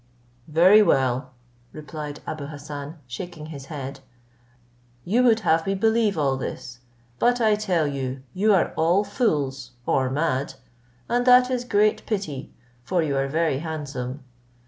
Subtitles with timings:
[0.47, 1.29] "Very well,"
[1.73, 3.99] replied Abou Hassan, shaking his head,
[5.05, 6.79] "you would have me believe all this;
[7.19, 10.55] but I tell you, you are all fools, or mad,
[11.07, 12.51] and that is great pity,
[12.83, 14.23] for you are very handsome.